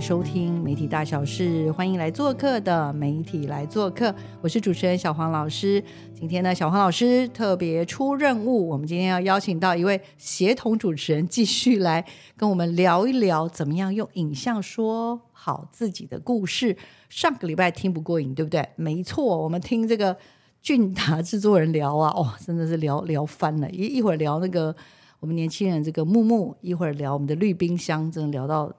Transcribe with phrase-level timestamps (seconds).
[0.00, 5.82] 收听媒体大小事，欢迎来做客的媒体来做客，我是主持人小黄老师。
[6.14, 12.02] 今天呢，小黄老师特别出任务，我们今天要邀请到一位协同主持人，继续来
[12.34, 16.74] 跟我们聊一聊，怎么样用影像说好自己的故事。
[17.10, 18.66] 上个礼拜听不过瘾，对不对？
[18.76, 20.16] 没错，我们听这个
[20.62, 24.74] 俊达制作人聊啊，哦，真的是聊聊翻了，一一会儿聊那个。
[25.20, 28.72] 我们年轻人这个木木一会儿聊我们的绿冰箱，真的聊到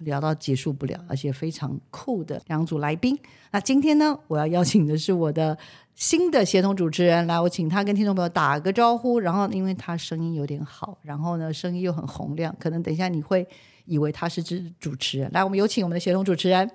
[0.00, 3.18] 聊到结束不了，而且非常酷的两组来宾。
[3.52, 5.56] 那今天呢，我要邀请的是我的
[5.94, 9.18] 新的协同主持人，来，我请他跟听众朋友打个招呼。
[9.18, 13.46] 然后，因为他声音有点好，然后呢，声音又很洪亮，可能等一下你会
[13.84, 15.30] 以为他是主主持人。
[15.32, 16.70] 来，我们有请我们的协同主持人。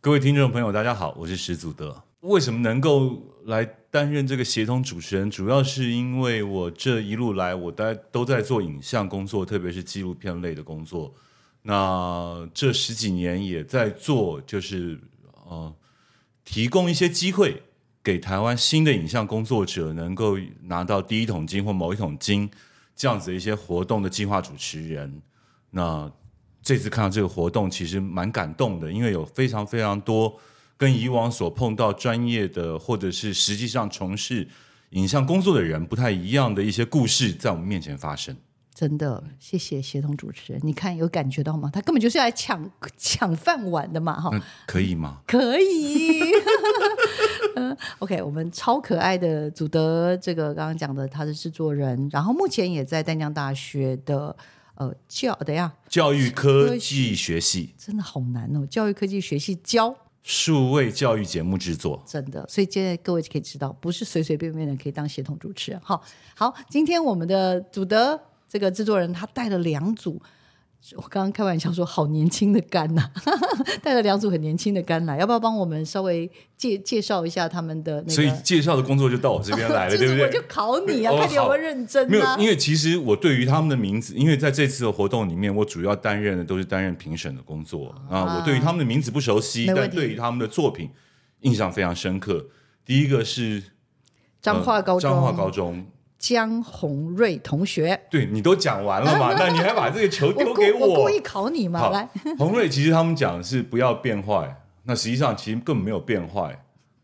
[0.00, 2.02] 各位听众朋友，大家好，我是石祖德。
[2.20, 5.28] 为什么能够来担任这个协同主持人？
[5.28, 11.12] 主要是因为我这一路来，我在都在做影像工作，特别是纪录片类的工作。
[11.62, 15.00] 那这十几年也在做，就是
[15.46, 15.74] 呃，
[16.44, 17.62] 提供一些机会
[18.02, 22.50] 给台湾新的影像工作者，能够拿到第一桶金或某一桶金
[22.96, 25.22] 这样子的一些活动的计划主持人。
[25.70, 26.10] 那
[26.62, 30.38] 这次看到这个活动，其实蛮感动的，因为有非常非常多。
[30.76, 34.48] 跟以往所碰到专业的，或者是实际上从事
[34.90, 38.36] 影像工作的人不太一样的一些故事，在我们面前发生。
[38.74, 40.60] 真的，谢谢协同主持人。
[40.64, 41.70] 你看有感觉到吗？
[41.72, 44.18] 他根本就是来抢抢饭碗的嘛！
[44.18, 44.30] 哈，
[44.66, 45.20] 可以吗？
[45.26, 46.32] 可以。
[47.56, 54.34] 嗯，OK，我们超可爱的祖德，这个刚刚讲的他是制作人，然后目前也在淡江大学的
[54.76, 58.66] 呃教，等一下教育科技学系，真的好难哦！
[58.66, 59.94] 教育科技学系教。
[60.24, 65.80] 数位教育节目制作，真的，所以现在各位可以知道，不是随随便便的可以当协同主持人。
[65.82, 66.00] 好，
[66.36, 68.18] 好，今天我们的祖德
[68.52, 70.20] 这个制作人，他带了两组。
[70.96, 73.10] 我刚刚开玩笑说，好年轻的肝呐，
[73.82, 78.06] 带了两组很年轻的肝来，要不要帮我们稍微介介绍一下他们的？
[78.06, 80.26] 所以介绍的工作就到我这边来了， 对不对？
[80.26, 82.06] 我就考你啊，看你有没有认真。
[82.10, 88.36] 没有，因为其实我对于他们的名字，因为在这次的活动里面，我主要担任的都是担任评审的工作啊。
[88.36, 90.90] 我对于他们的名字不熟悉，但对于他们的作品
[91.40, 92.48] 印象非常深刻。
[92.84, 93.62] 第一个是
[94.42, 95.86] 彰化高中，彰化高中。
[96.22, 99.34] 江宏瑞同学，对你都讲完了嘛？
[99.36, 100.86] 那你还把这个球丢给我？
[100.86, 101.90] 我故意考你嘛？
[101.90, 106.56] 来， 宏瑞其实他们讲是不要变坏，那实际上其实根本没有变坏。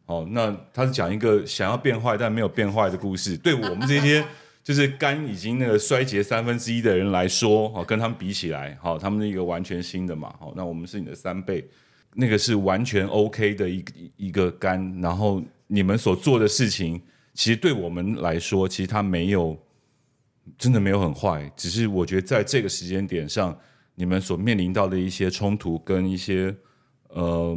[0.07, 3.37] 哦，那他是讲一个想要变坏但没有变坏的故事。
[3.37, 4.25] 对我们这些
[4.63, 10.33] 就是肝已经那个衰竭三分之一的人来说，哦，跟他们比起来，好，他们是一个完全新的嘛。
[10.39, 11.69] 好，那我们是你的三倍，
[12.15, 13.85] 那个是完全 OK 的一
[14.17, 17.03] 一个肝，然后你们所做的事情。
[17.39, 19.57] 其实对我们来说，其实它没有
[20.59, 23.57] 真的没有很坏，只是我觉得在这个时间点上，
[23.95, 26.53] 你们所面临到的一些冲突跟一些
[27.11, 27.57] 呃，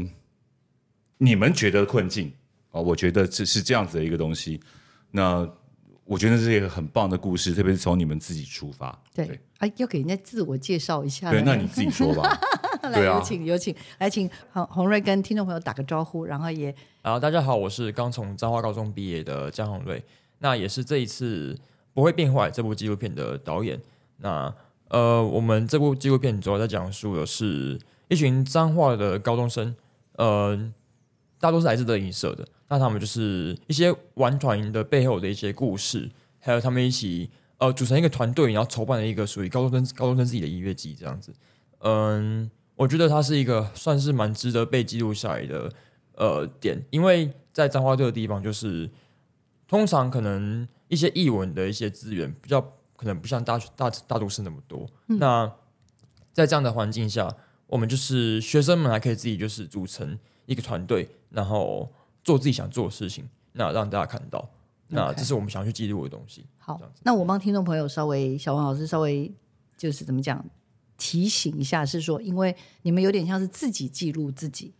[1.18, 2.31] 你们觉得困境
[2.70, 4.59] 啊，我觉得这是这样子的一个东西。
[5.09, 5.52] 那
[6.06, 8.96] 我觉得这是一个很棒的故事，特别是从你们自己出发。
[9.16, 11.31] 对，啊，要给人家自我介绍一下。
[11.31, 12.40] 对，那你自己说吧。
[12.91, 20.03] 来，有请有请，来请洪洪瑞跟听众朋友打个招呼，然后也，啊，大家好，我是刚从彰化高中毕业的江洪瑞，
[20.40, 21.57] 那也是这一次
[21.94, 23.79] 不会变坏这部纪录片的导演。
[24.18, 24.53] 那
[24.90, 27.79] 呃，我们这部纪录片主要在讲述的是
[28.09, 29.76] 一群彰化的高中生，
[30.17, 30.72] 呃，
[31.40, 36.09] 大多是来自德影社的，那他们就是一些玩团营的背后的一些故事，
[36.40, 41.34] 还有他们一起呃组成一个团队，然后筹办了一个属于高中生高中生自己的音乐季这样子，
[41.79, 42.52] 嗯。
[42.81, 45.72] 我觉得它是一个算是蛮值得被记录下来的
[46.16, 48.89] 呃点，因为在彰化这个地方，就是
[49.67, 52.59] 通常可能一些译文的一些资源比较
[52.95, 54.89] 可能不像大大大都市那么多。
[55.05, 55.51] 那
[56.33, 57.31] 在这样的环境下，
[57.67, 60.17] 我们就是学生们还可以自己就是组成
[60.47, 61.87] 一个团队，然后
[62.23, 64.49] 做自己想做的事情，那让大家看到。
[64.87, 66.47] 那这是我们想要去记录的东西。
[66.57, 69.31] 好，那我帮听众朋友稍微小王老师稍微
[69.78, 70.43] 就是怎么讲？
[71.03, 74.72] 提醒一下，是说因为你们有点像是自己记录自己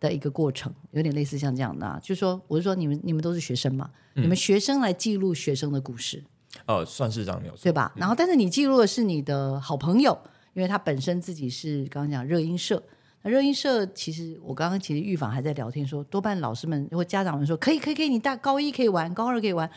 [0.00, 6.24] 的一个过程，有点类似像这样的、啊，就是说我是说你们你们都是学生嘛，你们学生来记录学生的故事，
[6.66, 7.62] 哦，算是这样没有错。
[7.62, 7.92] 对吧？
[7.94, 10.18] 然后但是你记录的是你的好朋友，
[10.54, 12.82] 因为他本身自己是刚刚讲热音社。
[13.20, 19.70] 那热音社其实我刚刚其实预防还在聊天说，多半老师们或家长们说可以可以可以，你大高一可以玩，高二可以玩，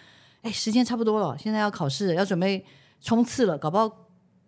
[0.44, 2.66] 哎，时间差不多了，现在要考试了，要准备
[3.02, 4.06] 冲刺了，搞不好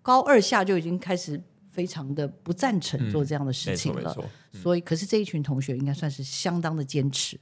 [0.10, 1.40] 高二下就已经开始
[1.70, 4.18] 非常的不赞成做这样的事情了。
[4.52, 7.40] 所以，可是这一群同学应该算是相当的坚持，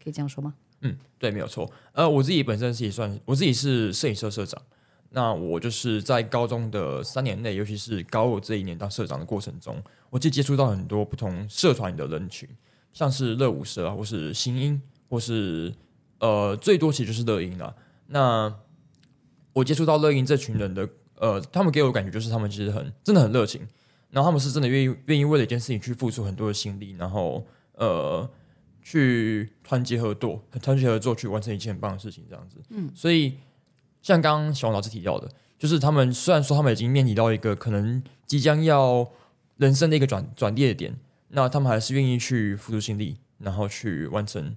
[0.00, 0.54] 可以这样说吗？
[0.82, 1.68] 嗯，对，没有错。
[1.94, 4.62] 呃，我自己本身是也算，我自己是摄影社社长。
[5.10, 12.48] 那我就是在高中的三年内，尤其是高二这一年当社长的过程中，我就接触到很多不同社团的人群，
[12.92, 15.74] 像是乐舞社啊，或是新音，或是
[16.20, 17.74] 呃，最多其实就是乐音啦。
[18.06, 18.54] 那
[19.54, 20.88] 我接触到乐音这群人的，
[21.18, 23.60] 呃，他们给我的感觉就是他们其实很真的很热情，
[24.10, 28.28] 然后他们是真的愿意愿意为了一件事情去付出很多的心力，然后呃。
[28.88, 32.58] 去团结合作，团结合作去完成一件很棒的事情，这样子。
[32.68, 33.36] 嗯，所以
[34.00, 35.28] 像刚刚小王老师提到的，
[35.58, 39.04] 就是他们虽然说他们已经面临到一个可能即将要
[39.56, 40.96] 人生的一个转转捩点，
[41.30, 44.56] 那他们还是愿意去付出心力，然后去完成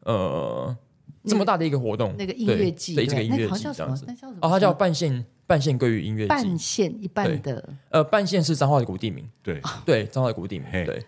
[0.00, 0.76] 呃
[1.24, 2.14] 这么大的一个活动。
[2.18, 4.06] 那个音乐季，对，这个音乐那好季这样子像叫什么？。
[4.08, 4.38] 那叫什么？
[4.42, 6.56] 哦，它叫半线半线归于音乐半季。
[6.56, 11.04] 线一半的，呃，半线是彰化的古地名，对，对，彰化的古地名，对。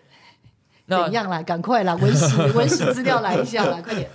[0.87, 1.41] 那怎样啦？
[1.41, 4.09] 赶快啦，文史 文史资料来一下啦，快点。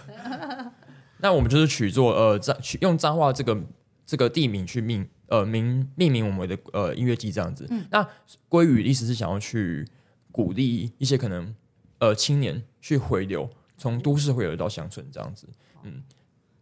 [1.17, 2.39] 那我们就是取作呃
[2.83, 3.59] 用彰化这个
[4.05, 7.67] 这个地名去命呃名命名我们的呃音乐季这样子。
[7.91, 8.07] 那
[8.51, 9.89] 归语意思是想要去
[10.31, 11.55] 鼓励一些可能
[12.01, 13.49] 呃青年去回流，
[13.79, 15.49] 从都市回流到乡村这样子。
[15.85, 16.03] 嗯，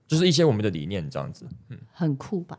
[0.07, 1.45] 就是一些我们的理念这样子。
[1.69, 2.57] 嗯很酷吧？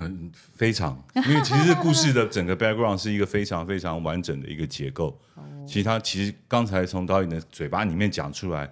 [0.00, 5.18] 嗯，非常，因为其实故事的整个 background 是一个非常非常完整的一个结构。
[5.66, 8.70] 其实他其实刚才从导演的嘴巴里面讲出来，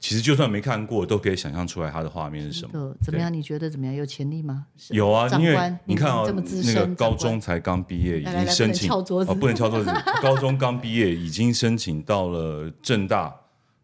[0.00, 2.70] 其实就算没看过，都可以想象出来他的画面是什么。
[2.72, 3.32] 呃，怎么样？
[3.32, 3.94] 你觉得怎么样？
[3.94, 4.66] 有潜力吗？
[4.90, 9.90] 有啊，因为，你看哦这么资，那，个高中才刚毕业，已经申请不能敲桌子哦，不能敲桌子。
[10.20, 13.32] 高中刚毕业，已经申请到了正大。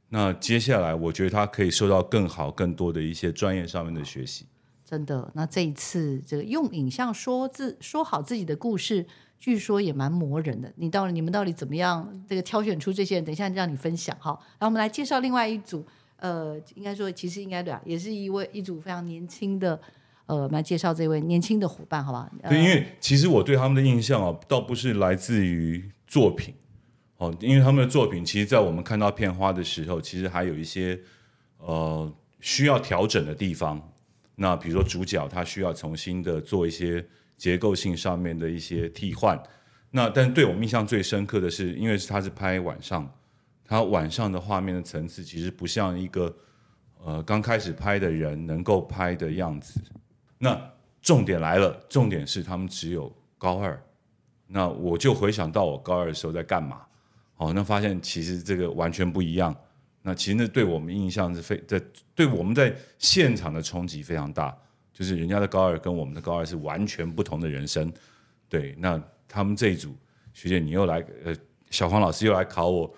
[0.08, 4.46] 那接下来，我觉得他可以受到更好、更多的一些专业上面的学习。
[4.88, 5.30] 真的。
[5.34, 9.06] 那这一次这个用影像说自说好自己的故事，
[9.38, 10.72] 据说也蛮磨人的。
[10.76, 13.24] 你到底你们到底怎么样这个挑选出这些人？
[13.26, 14.30] 等一下让你分享哈。
[14.58, 15.84] 然后我们来介绍另外一组，
[16.16, 19.78] 呃，应该说其实应该对啊，也是一位一组非常年轻的，
[20.24, 22.30] 呃，我们来介绍这位年轻的伙伴，好吧？
[22.42, 26.54] 呃对，因为其实我对他们的印象啊，倒不是来自于作品，
[27.18, 30.98] 哦，因为他们的作品，其实，在我们看到片花的时候，其实还有一些
[31.58, 32.10] 呃
[32.40, 33.92] 需要调整的地方。
[34.40, 37.04] 那比如说主角他需要重新的做一些
[37.36, 39.36] 结构性上面的一些替换。
[39.90, 43.12] 那但对我印象最深刻的是，因为他是拍晚上，
[43.64, 46.36] 他晚上的画面的层次其实不像一个
[47.04, 49.82] 呃刚开始拍的人能够拍的样子。
[50.38, 50.70] 那
[51.02, 53.82] 重点来了，重点是他们只有高二。
[54.46, 56.82] 那我就回想到我高二的时候在干嘛，
[57.38, 59.54] 哦，那发现其实这个完全不一样。
[60.08, 61.78] 那其实那对我们印象是非在
[62.14, 64.56] 对我们在现场的冲击非常大，
[64.90, 67.92] 就是人家的高二跟我们的高二是完全不同的人生。
[68.48, 69.94] 对，那他们这一组
[70.32, 71.36] 学姐，你又来呃，
[71.68, 72.94] 小黄老师又来考我，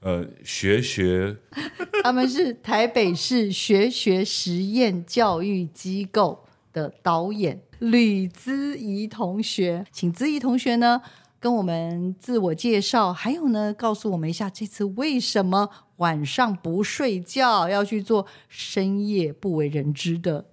[0.00, 1.36] 呃，学学
[2.02, 11.02] 他们是台北市学学实验教育机构的导演吕姿怡同学，请姿怡同学呢
[11.40, 20.44] 跟我们自我介绍，还有呢告诉我们一下这次为什么晚上不睡觉，要去做深夜不为人知的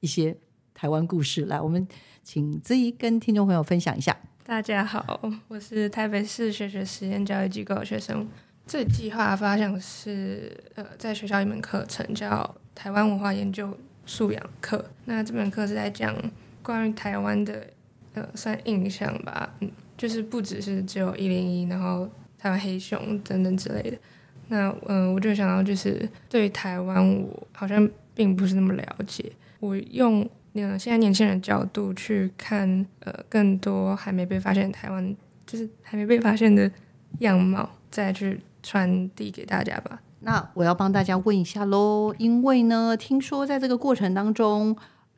[0.00, 0.36] 一些
[0.72, 1.44] 台湾故事。
[1.44, 1.86] 来，我们
[2.22, 4.16] 请子怡跟听众朋友分享一下。
[4.42, 8.26] 大家好，我是台北市学学实验教育机构的学生。
[8.66, 14.84] 这计划发想是，呃，在学校一门课程叫台湾文化研究素养课。
[15.04, 16.14] 那这门课是在讲
[16.62, 17.66] 关于台湾的，
[18.14, 23.98] 呃，算印象吧，嗯，就是不只是只有一零一，然后台湾黑熊等等之类的。
[24.48, 29.32] 那嗯、我就想到，就是对台湾，我好像并不是那么了解。
[29.58, 30.20] 我用
[30.52, 36.70] 呃现在年轻人的角度去看，呃，更多还没被发现的台湾，就是还没被发现的
[37.18, 40.00] 样貌，再去传递给大家吧。
[40.20, 44.76] 那我要帮大家问一下喽，因为呢，听说在这个过程当中，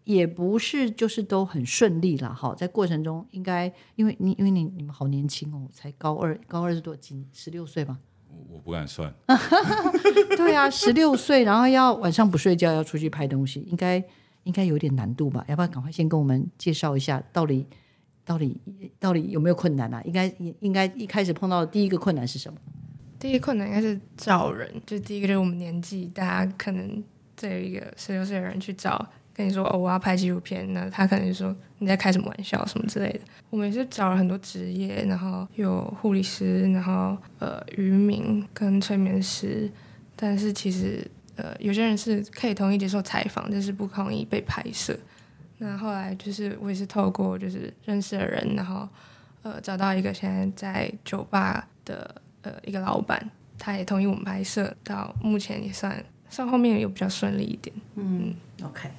[0.08, 2.30] 也不是就是都很顺利啦。
[2.30, 7.98] 哈，在过程中应该，因为你因为你你们好年轻哦，才高二，高二是多几十六岁吧？
[8.48, 9.12] 我不敢算，
[10.34, 14.02] 对啊，十六岁，然后要晚上不睡觉，要出去拍东西，应该
[14.44, 15.44] 应该有点难度吧？
[15.46, 17.66] 要不要赶快先跟我们介绍一下，到底
[18.24, 18.58] 到底
[18.98, 20.00] 到底有没有困难啊？
[20.06, 22.58] 应该应该一开始碰到的第一个困难是什么？
[23.18, 27.04] 第一个困难应该是找人，就第一个就是我们年纪，大家可能
[27.36, 29.06] 这有一个十六岁的人去找，
[29.38, 33.20] 跟你说哦我要拍纪录片，那他可能就说你在开什么玩笑什么之类的。
[33.50, 39.70] 我们也是找了很多职业，然后有护理师，然后呃渔民跟催眠师，
[40.16, 44.98] 但是其实呃有些人是可以同意接受采访，但是不同意被拍摄。
[45.58, 48.88] 那后来就是我也是透过就是认识的人，然后
[49.42, 57.74] 呃找到一个现在在酒吧的呃一个老板，他也同意我们拍摄，到目前也算算后面有比较顺利一点。
[57.94, 58.90] 嗯，OK，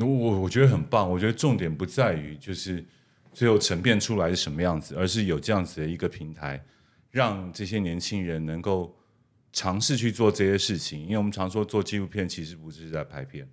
[0.00, 2.84] 我我我觉得很棒，我觉得重点不在于就是
[3.32, 6.64] 最后沉淀出来是什么样子，而是有这样子的一个平台，
[7.10, 8.96] 让这些年轻人能够
[9.52, 11.00] 尝试去做这些事情。
[11.02, 13.48] 因为我们常说做纪录片其实不是在拍片，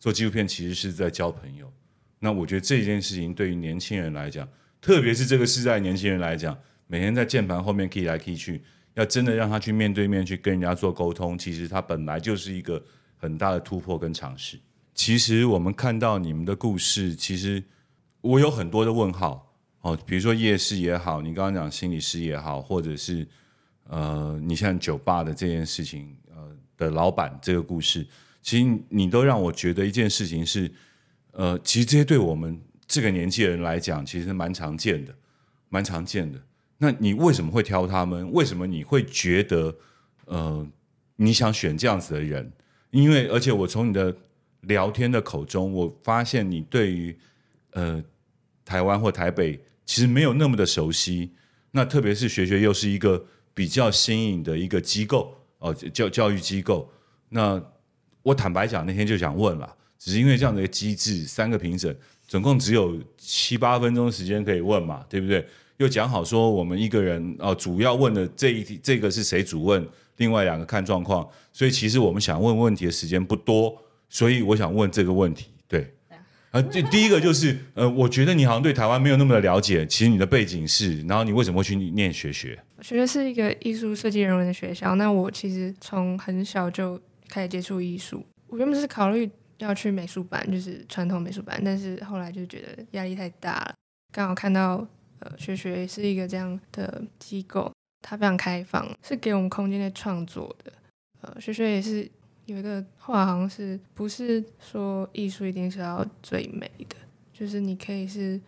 [0.00, 1.72] 做纪录片其实是在交朋友。
[2.18, 4.48] 那我觉得这件事情对于年轻人来讲，
[4.80, 6.58] 特别是这个时代年轻人来讲，
[6.88, 8.62] 每天在键盘后面 key 来 key 去，
[8.94, 12.84] 要真的让他去面对面去跟人家做沟通，其实他本来就是一个
[13.16, 14.58] 很大的突破跟尝试。
[14.94, 17.62] 其实我们看到你们的故事，其实
[18.20, 23.26] 我有很多的问号哦，比如说夜市也好，你刚刚讲心理师也好，或者是
[23.88, 28.06] 呃，你像酒吧的这件事情，呃的老板这个故事，
[28.40, 30.70] 其实你都让我觉得一件事情是，
[31.32, 35.14] 呃，其实这些对我们这个年纪的人来讲，其实蛮常见的，
[35.68, 36.40] 蛮常见的。
[36.78, 38.30] 那你为什么会挑他们？
[38.32, 39.74] 为什么你会觉得
[40.26, 40.66] 呃，
[41.16, 42.52] 你想选这样子的人？
[42.90, 44.16] 因为而且我从你的
[44.66, 47.16] 聊天的口中，我发现你对于
[47.72, 48.02] 呃
[48.64, 51.30] 台湾或台北其实没有那么的熟悉。
[51.70, 56.88] 那特别是学学又是一个比较新颖的一个机构哦、教教育机构。
[57.30, 57.60] 那
[58.22, 65.44] 我坦白讲，那天就想问了，只是因为这样的一个机制，三个评审总共只有七八分钟时间可以问嘛，对不对？
[65.78, 69.84] 又讲好说我们一个人哦、主要问的这一这个是谁主问，
[70.18, 71.28] 另外两个看状况。
[71.52, 73.76] 所以其实我们想问问题的时间不多，
[74.08, 75.92] 所以我想问这个问题，对。
[76.50, 79.84] 啊，这第一个就是，呃，我觉得你好像对台湾没有那么的了解。
[79.84, 82.56] 其实你的背景是，然后你为什么会去念学学？
[82.80, 88.24] 学学是一个艺术设计人文的学校，那我其实从很小就开始接触艺术。
[88.46, 93.74] 我原本是考虑要去美术班，就是传统美术班，但是后来就觉得压力太大了。
[94.12, 94.86] 刚好看到
[95.18, 100.72] 呃学学是一个这样的机构，它非常开放，是给我们空间的创作的。
[101.22, 102.08] 呃，学学也是
[102.46, 106.96] 有一个话，好像是不是说艺术一定是要最美的，
[107.32, 108.40] 就是你可以是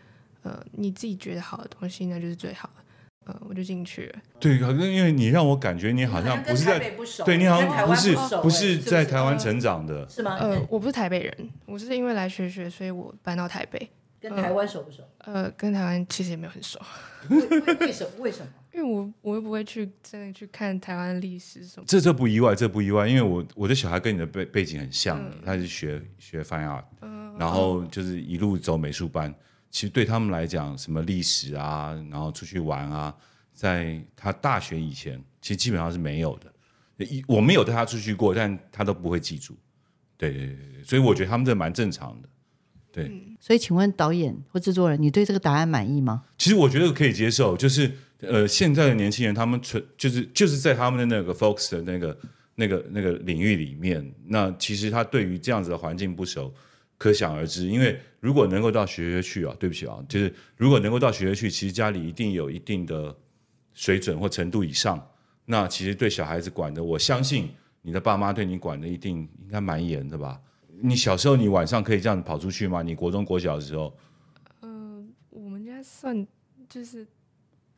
[0.42, 2.82] 呃你自己觉得好的东西，那就是最好的。
[3.26, 4.20] 呃，我就进去了。
[4.38, 10.08] 对，好像因为你让我感觉你好像不是在，不对你好跟台湾像不是熟不是欸在台湾成长的。
[10.08, 10.36] 是吗？
[10.40, 13.90] 呃，我不是台北人，我是因为来学学，所以我搬到台北。
[14.20, 15.02] 跟台湾熟不熟？
[15.18, 16.80] 呃，跟台湾其实也没有很熟，
[17.28, 18.10] 为什么？
[18.18, 18.48] 为什么？
[18.76, 21.84] 因为我我又不会去真的去看台湾的历史什么。
[21.88, 26.84] 这这不意外，这不意外，因为我我的小孩跟你的背背景很像，嗯他是学学 fine art，、
[27.38, 29.34] 然后就是一路走美术班。
[29.70, 33.14] 其实对他们来讲，什么历史啊，然后出去玩啊，
[33.54, 36.52] 在他大学以前，其实基本上是没有的。
[36.98, 39.56] 一我没有带他出去过，但他都不会记住。
[40.18, 42.28] 对对对对，所以我觉得他们这蛮正常的。
[42.92, 46.24] 对，所以，请问导演或制作人，你对这个答案满意吗？
[46.38, 52.18] 其实我觉得可以接受，就是呃，现在的年轻人他们纯就是就是在他们的那个 focus 的那个
[52.54, 56.52] 那个那个领域里面，那其实他对于这样子的环境不熟，
[56.96, 57.66] 可想而知。
[57.66, 63.14] 因为如果能够到学学去啊，对不起啊，就是如果能够到学学去，其实家里一定有一定的
[63.74, 65.06] 水准或程度以上，
[65.44, 67.50] 那其实对小孩子管的，我相信
[67.82, 70.40] 你的爸妈对你管的一定应该蛮严的吧。
[70.80, 72.82] 你小时候，你晚上可以这样子跑出去吗？
[72.82, 73.94] 你国中、国小的时候，
[74.62, 76.26] 嗯我们家算
[76.68, 77.06] 就是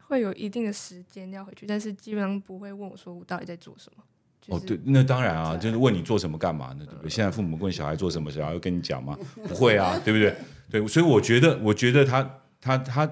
[0.08, 4.02] 会有一定的时间要回去，但是基本上不会问我说我到底在做什么。
[4.40, 7.10] 就是、哦，对，那当然啊，就是问你做什么干嘛呢，对不对？
[7.10, 9.16] 现在父母问小孩做什么，小孩会跟你讲吗？
[9.46, 10.34] 不会啊，对不对？
[10.70, 13.10] 对，所以我觉得，我觉得他他他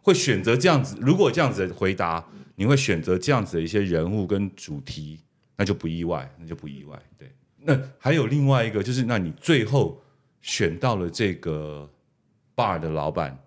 [0.00, 2.24] 会选择这样子，如果这样子的回答，
[2.56, 5.20] 你会选择这样子的一些人物跟主题，
[5.56, 6.98] 那就不意外，那就不意外。
[7.18, 10.00] 对，那还有另外一个，就是那你最后
[10.40, 11.90] 选到了这个
[12.56, 13.38] bar 的老板，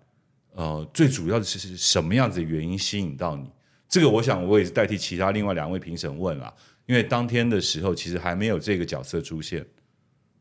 [0.54, 3.50] 呃，最主要的是是什么样子的原因吸引到你？
[3.88, 6.52] 这个我想我也是代替其他另外两位评审问啦，
[6.86, 9.64] 因为当天的时候其实还没有这个角色出现。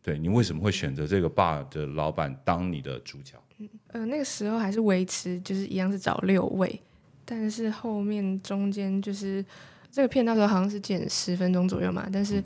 [0.04, 3.38] 对你为什么会选择这个 bar 的老板当你的主角？
[3.60, 6.82] 嗯呃，那个时候还是维持就是一样是找六位，
[7.24, 9.46] 但是后面中间就是
[9.92, 12.42] 这个片到时候好像是剪十分钟左右嘛，但是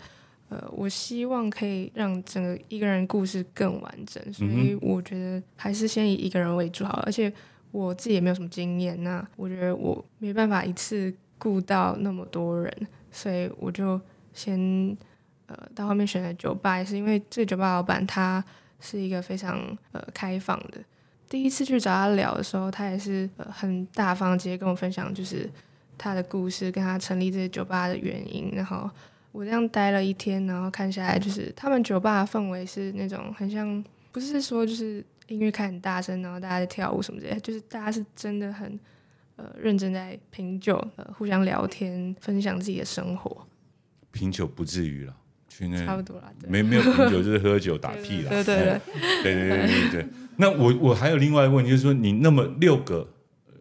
[0.49, 7.31] 呃，我希望可以让整个一个人故事更完整，所以我觉得还是先以一个人为主好了，而且
[7.75, 13.99] 我自己也没有什么经验，那我觉得我没办法一次顾到那么多人，所以我就
[14.33, 14.97] 先
[15.47, 18.41] 呃到后面选了酒吧，也是因为这个酒吧老板他
[18.79, 19.59] 是一个非常
[19.91, 20.81] 呃开放的。
[21.27, 25.49] 第一次去找他聊的时候，他也是呃很大方，直接跟我分享就是
[25.97, 28.51] 他的故事，跟他成立这些酒吧的原因。
[28.53, 28.89] 然后
[29.33, 38.79] 我这样待了一天，然后看下来，就是他们酒吧的氛围是那种很像，不是说就是音乐开很大声，然后大家在跳舞什么之类的，就是大家是真的很
[39.35, 43.45] 呃认真在品酒，呃互相聊天，分享自己的生活，
[44.11, 45.15] 品酒不至于了，
[45.49, 46.31] 去那差不多啦。
[46.39, 48.29] 对没没有品酒就是喝酒打屁了。
[48.29, 48.81] 对 对对，
[49.23, 50.07] 对对对对对。
[50.37, 53.07] 那我我还有另外一个问题，就是说你那么六个，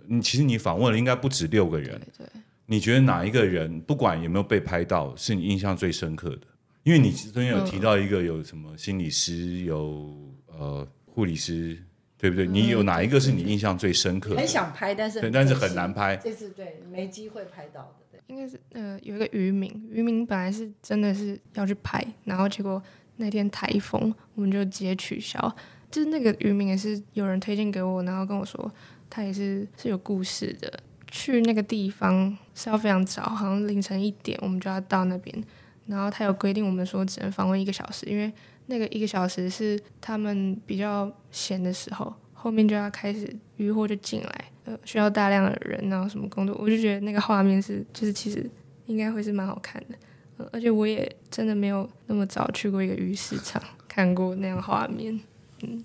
[0.07, 2.27] 你其实你访问了应该不止六个人，对
[2.67, 6.41] 你觉得哪一个人不管有没有被拍到，是你印象最深刻的？
[6.83, 10.15] 因为你昨天有提到一个有什么心理师，有
[10.49, 11.79] 呃护理师，
[12.19, 12.47] 对不对？
[12.47, 14.37] 你有哪一个是你印象最深刻的？
[14.37, 16.17] 很想拍，但是对，但是很难拍。
[16.17, 17.95] 这次对没机会拍到的。
[18.11, 22.83] 对应该是呃有一个渔民，渔民本来是真的是要去拍，然后结果
[23.17, 25.55] 那天台风，我们就直接取消。
[25.91, 28.73] 就是那个渔民也是有人推荐给我，然后跟我说
[29.09, 30.81] 他也是是有故事的。
[31.07, 35.45] 去那个地方是要非常早，好像凌晨一点我们就要到那边，
[35.87, 38.33] 然后他有规定我们说只能访问一个小时，因为
[38.67, 48.49] 那个一个小时是他们比较闲的时候，后面就要开始渔获就进来，呃，需要大量的人，然后什么工作，我就觉得那个画面是就是其实
[48.87, 49.97] 应该会是蛮好看的，
[50.39, 55.19] 呃，而且我也真的没有那么早去过一个鱼市场看过那样画面，
[55.63, 55.85] 嗯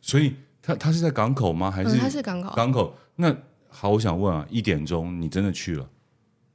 [0.00, 1.70] 所以他他是在港口吗？
[1.70, 2.94] 还嗯，是它是港口，港口？
[3.16, 3.34] 那
[3.68, 5.88] 好，我想问啊，一点钟你真的去了？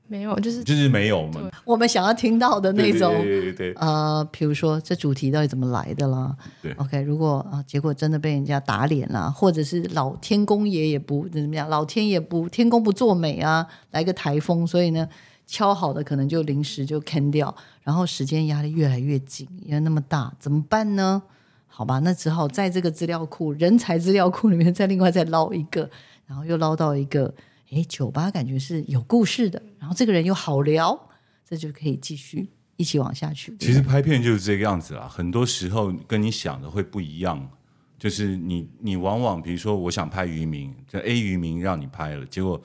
[0.10, 1.50] 没有，就是就是没有嘛？
[1.64, 6.36] 我们想要听到的那种，对对对对对呃，比如说这主题到底怎么来的啦？
[6.64, 15.08] 对，OK，如果啊，结果真的被人家打脸啦，或者是老天公爷也不怎么样，老天爷不天公不作美啊，来个台风，所以呢，
[15.46, 21.22] 敲好的可能就临时就 can 掉，然后时间压力越来越紧，因为那么大，怎么办呢？
[21.68, 25.90] 好吧，那只好在这个资料库、人才资料库里面再另外再捞一个，
[26.26, 27.34] 然后又捞到一个，
[27.72, 31.10] 诶，酒吧感觉是有故事的，然后这个人又好聊，
[31.46, 33.56] 这就可以继续一起往下去。
[33.58, 37.50] 其实拍片就是这个样子啦，很多时候跟你想的会不一样。
[37.98, 42.62] 就是你你往往比如说我想拍渔民，这 A 渔民让你拍了，结果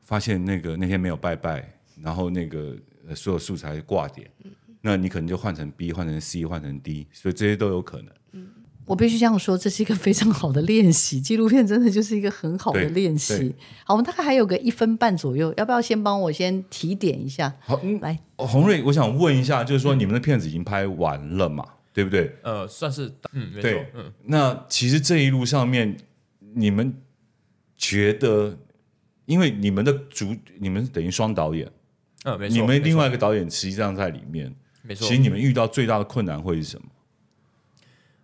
[0.00, 2.74] 发现那个那天没有拜拜，然后那个
[3.06, 4.30] 呃所有素材挂点，
[4.80, 8.10] 那你可能就换成 B，换成 C，换成 D，所以这些都有可能。
[8.92, 11.18] 我必须这样说，这是一个非常好的练习。
[11.18, 13.54] 纪录片真的就是一个很好的练习。
[13.86, 17.50] 好，我们大概还有个一分半左右，要不要先帮我先提点一下？
[17.60, 21.64] 好，嗯，来，洪瑞，我想问一下，就是说你们的片子已经拍完了嘛？
[21.94, 22.36] 对不对？
[22.42, 25.96] 呃，算是嗯，没错对，嗯，那其实这一路上面，
[26.54, 26.94] 你们
[27.78, 28.58] 觉得，
[29.24, 31.66] 因为你们的主，你们等于双导演，
[32.24, 36.84] 呃，没错，你们另外一个导演实际上在里面，没错，其实你们遇到最大的困难会是什么？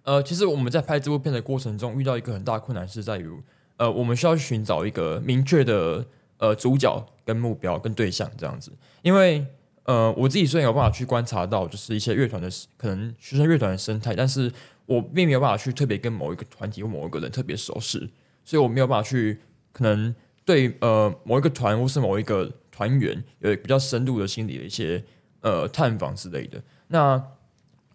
[0.09, 3.31] 呃，其实我们在拍这部片的过程中，遇到一个很大的困难是在于，
[3.77, 6.03] 呃，我们需要去寻找一个明确的
[6.39, 8.73] 呃主角跟目标跟对象这样子。
[9.03, 9.47] 因为
[9.85, 14.51] 呃，我自己虽然有办法去观察到，就是一些乐团的可能学生乐团的生态，但是
[14.87, 18.09] 我并没有办法去特别跟某一个团体或某一个人特别熟识，
[18.47, 19.39] 所以我没有办法去
[19.73, 20.15] 可能
[20.47, 25.05] 对呃某一个团或是某一个团员有比较深度的心理的一些
[25.43, 26.63] 呃探访之类的。
[26.87, 27.23] 那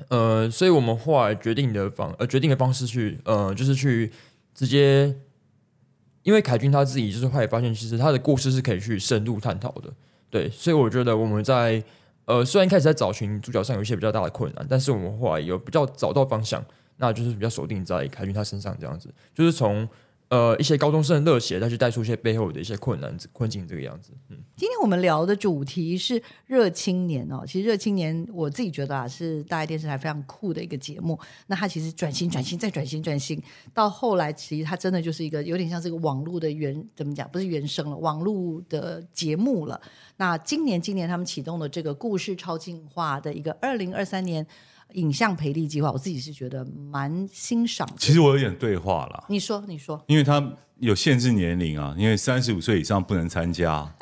[0.10, 4.12] 呃，所以我们后来决定的方呃决定的方式去呃，就是去
[4.54, 5.16] 直接，
[6.24, 9.92] 因为凯军他自己就是后来发现，其实他的故事是可以去深入探讨的，
[10.30, 11.84] 对，所以我觉得我们在
[12.26, 16.64] 呃虽然一开始在找寻主角上有一些比较大的困难，但是我们后来有比较找到方向，
[16.98, 19.88] 那就是比较锁定在凯军他身上这样子，就是从
[20.34, 24.38] 呃一些高中生的热血，再去带出一些背后的一些困难困境这个样子，嗯。
[24.56, 27.44] 今天我们聊的主题是热青年哦。
[27.46, 31.20] 其实热青年，我自己觉得啊，是大爱电视台非常酷的一个节目。
[31.46, 33.40] 那它其实转型、转型再转型、转型，
[33.76, 37.30] 到后来其实它真的就是一个有点像是一个网络的原怎么讲？
[37.30, 39.80] 不是原生了，网络的节目了。
[40.18, 44.46] 那今年，今年他们启动的这个故事超进化的一个二零二三年
[44.94, 47.94] 影像培力计划，我自己是觉得蛮欣赏的。
[47.98, 53.94] 其实我有点对话了，你说，你说，因为他有限制年龄啊，因为三十五岁以上不能参加。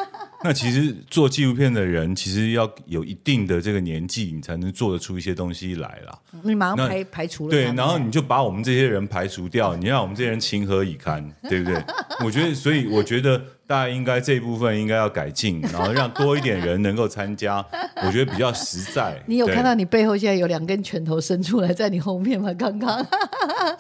[0.44, 6.18] 那其实做纪录片的人，其实要有一定的这个年纪，你才能做得出一些东西来啦。
[6.44, 11.84] 你马上排排除了对，然后你就把我们这些人排除掉，你让我们这些人情何以堪， 对不对？
[12.26, 17.64] 我觉得，所以我觉得大家应该这一部分应该要改进，然后让多一点人能够参加，
[18.04, 19.22] 我觉得比较实在。
[19.28, 22.52] 你有看到你背后现在有两根拳头伸出来在你后面吗？
[22.54, 23.06] 刚刚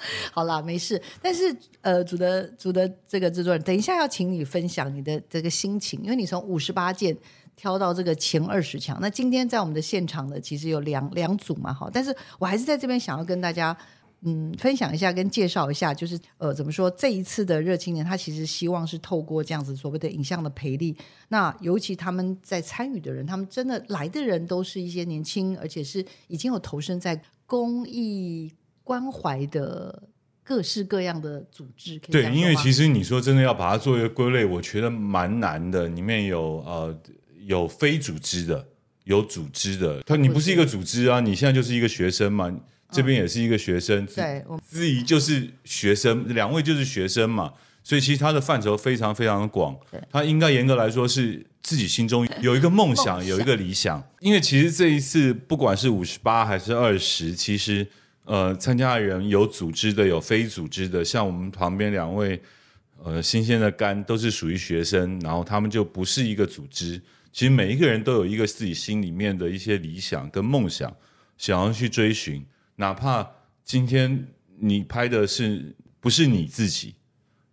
[0.31, 1.01] 好啦，没事。
[1.21, 7.15] 但是呃，主的主的这个制作人，等一下要请你分享你的这个心情，因为你从五十八件
[7.55, 8.97] 挑到这个前二十强。
[9.01, 11.89] 那今天在我们的现场的其实有两两组嘛，哈。
[11.93, 13.75] 但是我还是在这边想要跟大家
[14.21, 20.95] 嗯分享一下，跟介绍一下，就是呃怎么说这一次的热青年，他其实希望是透过这样子所谓的影像的培力，
[21.29, 28.51] 那尤其他们在参与的人，他们真的来的人都是一些年轻，而且是已经有投身在公益
[28.91, 30.03] 关怀的
[30.43, 31.97] 各式各样的组织。
[31.97, 35.87] 可以对，因为其实你说真的要把它做一个归类，我觉得蛮难的。
[35.87, 37.01] 里面有呃
[37.45, 38.67] 有非组织的，
[39.05, 40.01] 有组织的。
[40.01, 42.53] 他你不是一个组织啊，你现在就是一个学生嘛，
[42.91, 50.01] 这边也是一个学生，对，我司仪就是学生，两位就是学生嘛，所以其实他的范畴非常非常的广对。
[50.11, 54.03] 他应该严格来说是自己心中有一个梦想， 梦想有一个理想。
[54.19, 57.87] 因为其实这一次不管是五十八还是二十，其实
[58.25, 62.39] 呃参加的人有组织的，有非组织的，像我们旁边两位
[63.03, 67.01] 呃新鲜的肝都是属于学生，然后他们就不是一个组织。
[67.31, 70.93] 其实每一个人都有一个自己心里面的一些理想跟梦想，
[71.37, 72.45] 想要去追寻。
[72.75, 73.25] 哪怕
[73.63, 74.27] 今天
[74.59, 76.93] 你拍的是不是你自己，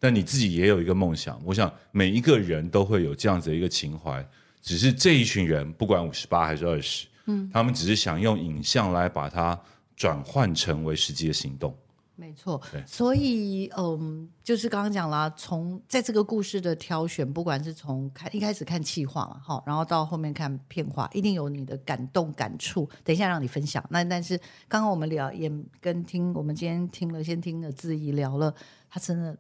[0.01, 1.41] 但你自己也有一个梦想。
[1.45, 4.27] 我想每一个人都会有这样子的一个情怀，
[4.61, 9.59] 只是这一群人不管五十八还是二十，嗯，他们只是想用影像来把它
[9.99, 11.77] 转换成为实际的行动。
[12.21, 22.89] 没错，所以嗯，就是刚刚讲了，从在这个故事的挑选，不管是从看一开始看气化嘛，哈，然后到后面看片化，一定有你的感动感触。
[23.05, 23.85] 等一下让你分享。
[23.89, 25.49] 那但是刚刚我们聊也
[25.81, 28.53] 跟听，我们今天听了先听了志怡聊了，
[28.91, 29.39] 他真的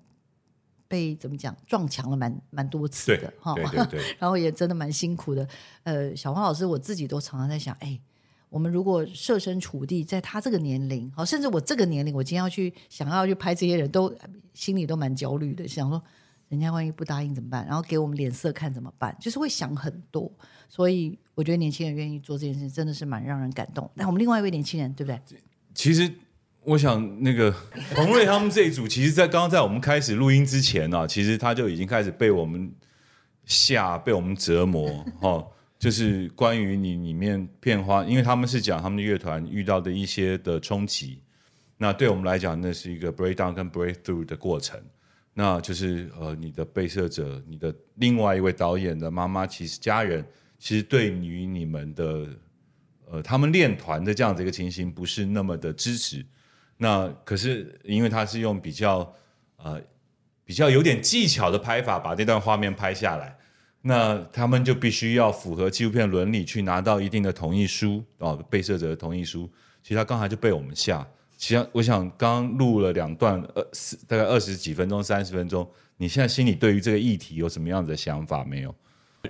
[0.86, 5.48] 被怎么讲撞墙了蛮蛮多次的哈，对对对， 然后也真的蛮辛苦的。
[5.82, 8.00] 呃，小黄老师，我自己都常常在想，哎，
[8.50, 14.14] 我们如果设身处地在他这个年龄，好，甚至我这个年龄，我今天要去想要去拍这些人都
[14.54, 16.02] 心里都蛮焦虑的，想说
[16.48, 17.66] 人家万一不答应怎么办？
[17.66, 19.14] 然后给我们脸色看怎么办？
[19.20, 20.32] 就是会想很多。
[20.68, 23.90] 所以我觉得年轻人愿意做这件事，真的是蛮让人感动。
[23.94, 25.20] 那我们另外一位年轻人，对不对？
[25.74, 26.10] 其实
[26.64, 27.54] 我想那个
[27.94, 32.72] 彭瑞他们这一组，其实，在刚刚在我们开始录音之前呢、其实他就已经开始被我们
[33.44, 35.46] 吓，被我们折磨，哈、
[35.78, 41.22] 就是关于你里面片花，因为他们是讲他们的乐团遇到的一些的冲击，
[41.76, 44.80] 那对我们来讲，那是一个 breakdown 跟 breakthrough 的过程。
[45.32, 50.26] 那就是呃，你的被摄者，你的另外一位导演的妈妈，其实家人
[50.58, 52.26] 其实对于你们的
[53.08, 56.26] 呃，他们练团的这样子一个情形不是那么的支持。
[56.76, 59.14] 那可是因为他是用比较
[59.58, 59.80] 呃
[60.44, 63.37] 比较有点技巧的拍法把这段画面拍下来，
[63.82, 69.48] 那他们就必须要符合纪录片伦理去拿到一定的同意书哦，被摄者的同意书。
[69.82, 71.06] 其实他刚才就被我们吓。
[71.36, 75.66] 其实我想刚录了两段，呃，四大概二十几分钟、三十分钟，
[75.98, 78.74] 你现在心里对于这个议题有什么样的想法没有？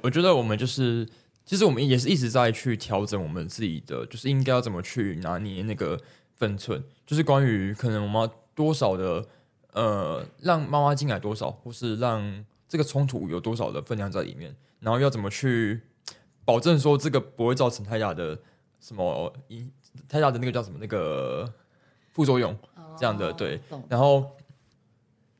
[0.03, 1.07] 我觉得我们就是，
[1.45, 6.01] 其实我们也是一直在去调整我们自己的，就是应该要怎么去拿捏那个
[6.37, 9.27] 分寸，就是关于可能我们要多少的
[9.73, 15.81] 呃，让妈妈进来多少，或是让这个冲突有多少的分量在里面，然后要怎么去
[16.45, 18.39] 保证说这个不会造成太大的
[18.79, 19.73] 什么影
[20.09, 21.53] 太大的那个叫什么那个
[22.13, 22.57] 副作用，
[22.97, 23.61] 这样的对。
[23.89, 24.37] 然后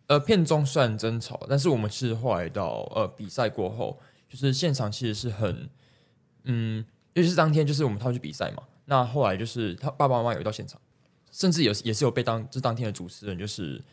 [0.07, 5.69] 呃，片中虽然争吵，但是我们是后来到呃比赛过后，就是现场其实是很
[6.45, 10.81] 嗯，尤其是当天就是我们他要去比赛嘛，那后来就是他爸爸妈妈有到现场，
[11.31, 13.85] 甚至有也是有被当这当天的主持人就是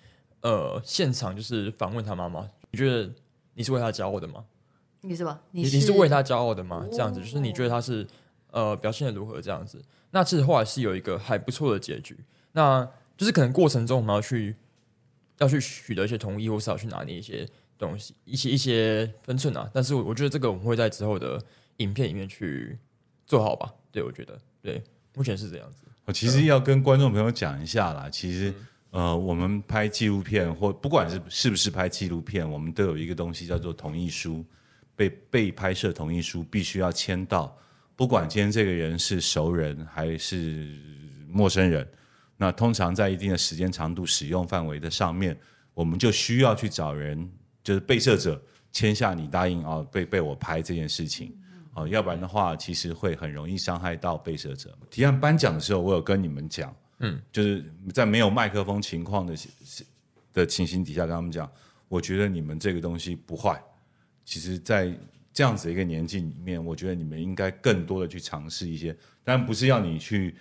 [0.42, 3.12] 呃现场就是访问他妈妈，你觉得
[3.56, 4.46] 你是为他骄傲的吗？
[5.02, 5.42] 你是吧？
[5.52, 6.88] 你你你是为他骄傲的吗？
[6.92, 8.06] 这样子就是你觉得他是
[8.52, 9.82] 呃表现的如何这样子？
[10.12, 12.18] 那其实后来是有一个还不错的结局，
[12.54, 12.88] 那
[13.18, 14.56] 就是可能过程中我们要去
[15.40, 19.70] 要去取得一些同意，或是要去拿捏一些东西，一些一些分寸啊。
[19.74, 21.42] 但是我我觉得这个我们会在之后的
[21.78, 22.78] 影片里面去
[23.26, 23.74] 做好吧。
[23.92, 24.82] 对，我觉得对，
[25.14, 25.86] 目前是这样子。
[26.06, 28.54] 我其实要跟观众朋友讲一下啦，其实
[28.96, 34.42] 呃，我们拍纪录片或不管是是不是拍纪录片，我们都有一个东西叫做同意书，
[34.96, 37.54] 被被拍摄同意书必须要签到，
[37.98, 40.74] 不管今天这个人是熟人还是
[41.30, 41.86] 陌生人，
[42.38, 45.38] 那通常在一定的时间长度使用范围的上面，
[45.74, 47.30] 我们就需要去找人，
[47.62, 51.38] 就是被摄者签下你答应啊，被被我拍这件事情。
[51.74, 54.74] 哦，要不然的话，其实会很容易伤害到被摄者。
[54.90, 59.36] 提案颁奖的时候，我有跟你们讲，嗯，就是在没有麦克风情况的
[60.34, 61.50] 的情形底下，跟他们讲，
[61.88, 63.62] 我觉得你们这个东西不坏。
[64.24, 64.92] 其实，在
[65.34, 70.36] 这样子一个年纪里面，我觉得你们应该更多的去尝试一些，当然不是要你去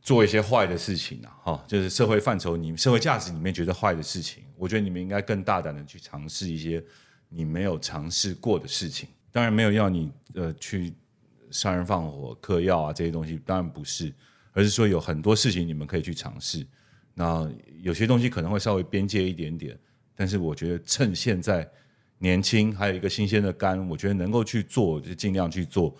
[0.00, 6.84] 做一些坏的事情啊，哈，就是社会范畴、你社会价值里面觉得坏的事情，我觉得你们应该更大胆的去尝试一些
[7.28, 9.08] 你没有尝试过的事情。
[9.30, 10.92] 当然没有要你呃去
[11.50, 14.12] 杀人放火、嗑药啊这些东西，当然不是，
[14.52, 16.66] 而是说有很多事情你们可以去尝试。
[17.14, 17.50] 那
[17.82, 19.78] 有些东西可能会稍微边界一点点，
[20.14, 21.68] 但是我觉得趁现在
[22.18, 25.94] 年轻，还有一个新鲜的肝，我觉得能够去做就尽量去做。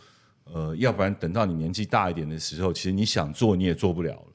[0.45, 4.27] 呃，要不然等到你年纪大一点的时候，其实你想做你也做不了了。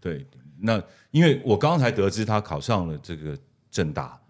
[0.00, 0.26] 对，
[0.58, 3.38] 那因为我刚才得知他考上了这个
[3.70, 4.20] 正大，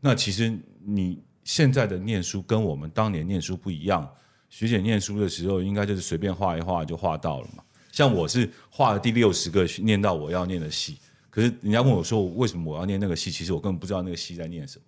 [0.00, 4.08] 那其实你现在的念书跟我们当年念书不一样。
[4.48, 7.62] 学姐念书的时候，应该就是随便画一画就画到了嘛。
[7.96, 10.98] 像我是画了第六十个念到我要念的戏，
[11.30, 14.84] 可是人家问我说为什么我要念那个戏，其实我根本不知道那个戏在念什么。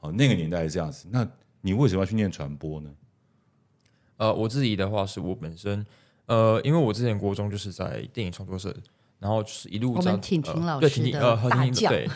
[0.00, 1.24] 哦，那个年代是这样子，那
[1.60, 2.90] 你为什么要去念传播呢？
[4.16, 5.86] 呃，我自己的话是我本身，
[6.26, 8.74] 呃，因为我之前国中就是在电影创作社，
[9.20, 12.08] 然后就是一路我这样们婷婷呃对老师的婷婷呃和大将婷婷对，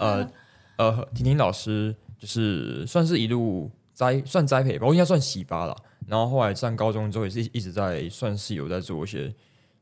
[0.00, 0.30] 呃
[0.76, 5.74] 呃婷婷老师就是算是一路栽算栽培吧，我应该算启发了。
[6.06, 9.34] 然后后来上高中之后也是一直在算是有在做一些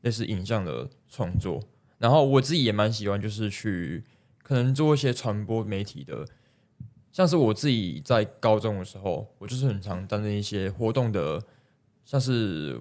[0.07, 1.61] 类似影像的创作，
[1.97, 4.05] 然后我自己也蛮喜欢就是去
[4.41, 6.25] 可能做一些传播媒体的。
[7.11, 11.43] 像是我自己在高中的时候，我就是很常担任一些活动的，
[12.05, 12.79] 像是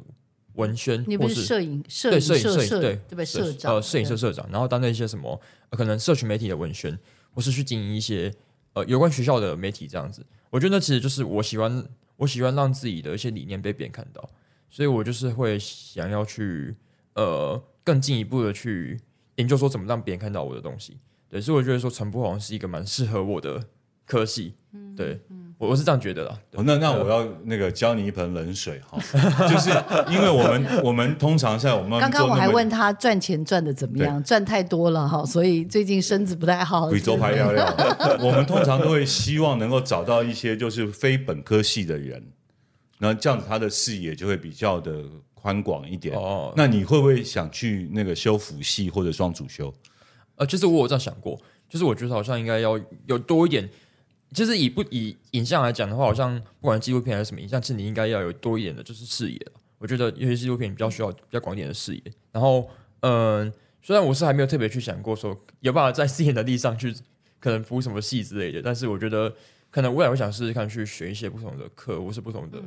[0.55, 3.25] 文宣，你不或是摄影摄对摄影摄影对对不对？
[3.25, 6.97] 社长呃摄影社社长，然后担任一些什么、呃可能社群媒体的文宣，
[7.33, 8.33] 或是去经营一些
[8.75, 10.25] 呃有关学校的媒体这样子。
[10.51, 11.85] 我觉得那其实就是我喜欢
[12.19, 14.31] 我喜欢让自己的一些理念被别人看到，
[14.69, 16.77] 所以我就是会想要去
[17.17, 19.01] 呃更进一步的去
[19.35, 20.97] 研究说怎么让别人看到我的东西。
[21.29, 23.65] 对，所以我觉得说传播好像是一个蛮适合我的
[24.07, 24.55] 科系。
[24.97, 25.21] 对，
[25.59, 26.39] 我我是这样觉得啦。
[26.53, 28.99] 哦，那那我要那个浇你一盆冷水哈，
[29.49, 29.71] 就是
[30.11, 36.89] 因为我们 我们通常在我们刚刚我还问他赚钱赚的怎么样，赚太多了哈，所以最近身子不太好。
[36.89, 37.67] 贵州牌料料，
[38.23, 42.23] 我们通常都会希望能够找到一些就是非本科系的人，
[42.99, 45.03] 那这样子他的视野就会比较的
[45.47, 46.17] 宽广一点。
[46.17, 49.73] 哦那你会不会想去那个修辅系或者双主修？
[50.35, 53.71] 呃，其实我有这样想过，就是我觉得好像应该要有多一点，
[54.33, 62.03] 就是以不以影像来讲的话，好像不管纪录片还是什么影像，其实你应该要有多一点的就是视野了我觉得有些纪录片比较需要比较广一点的视野。
[62.33, 62.69] 然后，
[63.03, 66.93] 嗯、虽然我是还没有特别去想过说有办法在自己的能力上去
[67.39, 69.33] 可能服什么系之类的，但是我觉得
[69.71, 72.59] 可能未来会想试试看去学一些不同的课或是不同的，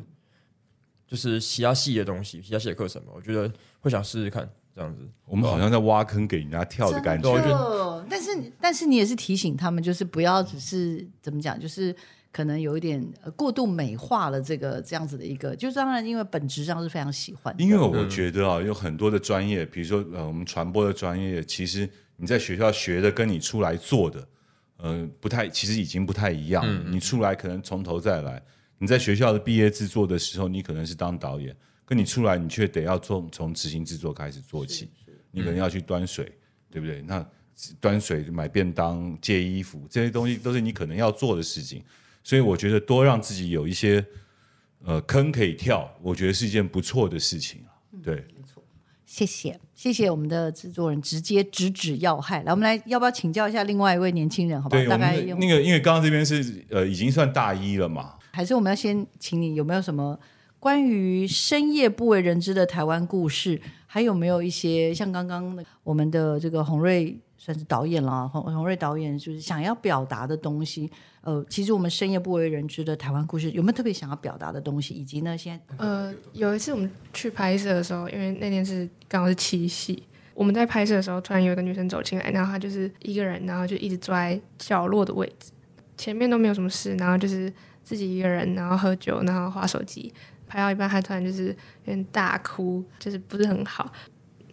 [1.10, 3.14] 就是其他系的东西，其他系的课程嘛。
[3.16, 5.02] 我觉得会想试试看这样子。
[5.26, 8.06] 我们好像在挖坑给人家跳的感觉。
[8.08, 11.96] 但是但是你也是提醒他们，就是不要只是怎么讲，就是
[12.32, 24.28] 可能有一点呃过度美化了这个这样子的一个，就当然因为本质上是非常喜欢的，因为我觉得啊，有很多的专业，比如说呃，我们传播的专业，其实你在学校学的，跟你出来做的，
[24.78, 26.64] 呃，不太，其实已经不太一样。
[26.92, 28.42] 你出来可能从头再来。
[28.80, 34.90] 你在学校的毕业制作的时候，你可能是当导演，可你出来，你却得要从从执行制作开始做起。
[35.32, 36.32] 你可能要去端水，
[36.72, 37.04] 对不对？
[37.04, 37.24] 那
[37.80, 41.84] 端水、买便当、借衣服这些东西，都是你可能要做的事情。
[42.24, 44.04] 所以我觉得多让自己有一些
[44.84, 47.72] 呃坑可以跳，我觉得是一件不错的事情啊。
[48.02, 48.26] 对，
[49.06, 52.44] 谢谢谢谢我们的制作人直接直指要害。
[52.44, 54.82] 来，我们来要不要请教一下另外一位年轻人，好不好？
[54.82, 60.18] 对，大概那个，因为刚刚这边是呃已经算大一了嘛，还是我们要先请你有没有什么
[60.60, 63.60] 关于深夜不为人知的台湾故事？
[63.86, 70.92] 还有没有一些像刚刚那我们的这个洪瑞算是导演了，洪洪瑞导演就是想要表达的东西？
[71.22, 74.94] 呃，其实我们深夜不为人知的台湾故事有没有特别想要表达的东西？
[74.94, 80.04] 以及呢，现在呃，有一次我们去拍摄的时候，因为那天是刚好是七夕，
[80.36, 85.52] 我们在拍摄的时候，突然有一个女生走进来，然后她就是一个人，然后就一直坐在角落的位置，
[85.98, 87.52] 前面都没有什么事，然后就是
[87.90, 90.14] 自己一个人，然后喝酒，然后划手机，
[90.48, 93.92] 拍到一半，他突然就是有点大哭，就是不是很好。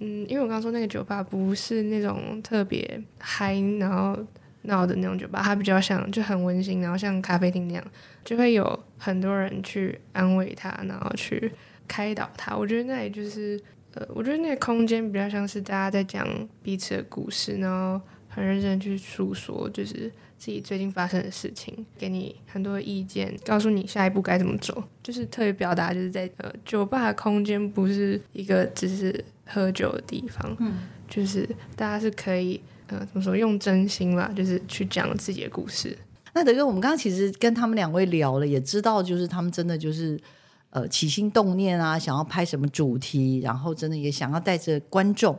[0.00, 4.18] 嗯，因为我刚刚说那个酒吧不是那种特别嗨，然后
[4.62, 7.84] 闹的那种酒吧，它比较像就很温馨，然后像咖啡厅那样，
[8.24, 11.52] 就会有很多人去安慰他，然后去
[11.86, 12.56] 开导他。
[12.56, 13.60] 我觉得那里就是，
[13.92, 16.26] 呃，我觉得那个空间比较像是大家在讲
[16.62, 24.82] 彼此的故事，然后很认真去诉说，就是自己最近发生的事情，给你很多意见，告诉你下一步该怎么走。
[25.02, 30.74] 就是特别表达，就是在呃酒吧的空间不是一个只是喝酒的地方，嗯，
[31.08, 35.96] 就是大家是可以呃怎么说用真心吧，就是去讲自己的故事。
[36.34, 40.20] 那德哥，我们刚刚其实跟他们两位聊了，也知道就是他们真的就是
[40.68, 45.38] 呃起心动念啊，想要拍什么主题，然后真的也想要带着观众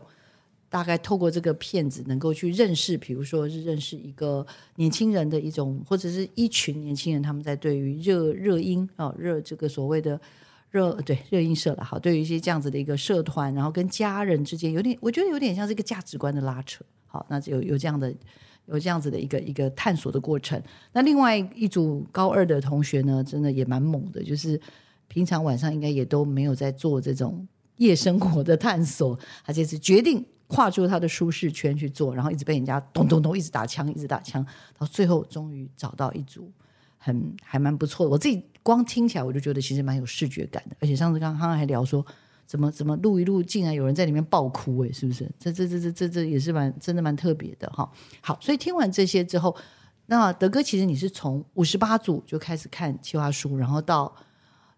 [0.69, 10.19] 大概透过这个片子能够去认识，比如说是认识一个年轻人的一种，或者是一群年轻人他们在对于热热音啊热这个所谓的
[10.69, 16.84] 热对热音社了，好，对于一些这样子的一个社团，然后跟家人之间有点，我觉得有点像是一个价值观的拉扯。
[17.06, 18.13] 好，那有有这样的
[18.65, 20.62] 有这样子的一个一个探索的过程。
[20.91, 24.60] 那另外一组高二的同学呢，真的也蛮猛的，就是
[25.08, 34.46] 平常晚上应该也都没有在做这种夜生活的探索，他这次决定跨出他的舒适圈去做，然后一直被人家咚咚咚一直打枪，一直打枪，
[34.78, 36.52] 到最后终于找到一组
[36.98, 38.10] 很还蛮不错的。
[38.10, 42.06] 我自己光听起来我就觉得其实蛮有视觉感的，而且上次刚刚还聊说。
[42.48, 45.30] 怎么怎么录一录，竟然有人在里面爆哭哎，是不是？
[45.38, 47.92] 这这这这这这也是蛮真的蛮特别的哈。
[48.22, 49.54] 好，所以听完这些之后，
[50.06, 54.16] 那德哥其实你是从五十八组就开始看计划书，然后到